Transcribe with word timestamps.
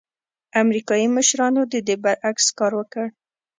امریکايي 0.61 1.07
مشرانو 1.17 1.61
د 1.73 1.75
دې 1.87 1.95
برعکس 2.03 2.47
کار 2.57 2.71
وکړ. 2.79 3.05